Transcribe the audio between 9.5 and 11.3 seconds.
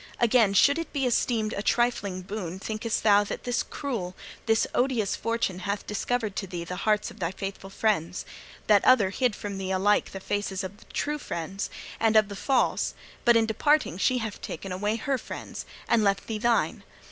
thee alike the faces of the true